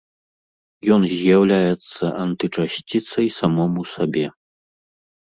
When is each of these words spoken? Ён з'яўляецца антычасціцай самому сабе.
Ён 0.93 1.01
з'яўляецца 1.09 2.05
антычасціцай 2.23 3.27
самому 3.39 3.81
сабе. 3.93 4.25